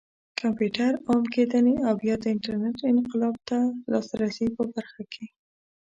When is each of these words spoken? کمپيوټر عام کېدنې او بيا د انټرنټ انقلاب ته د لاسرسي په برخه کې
کمپيوټر 0.41 0.91
عام 1.07 1.23
کېدنې 1.33 1.75
او 1.87 1.93
بيا 2.01 2.15
د 2.19 2.25
انټرنټ 2.33 2.77
انقلاب 2.91 3.35
ته 3.47 3.57
د 3.69 3.71
لاسرسي 3.91 4.47
په 4.55 4.63
برخه 4.73 5.03
کې 5.13 5.25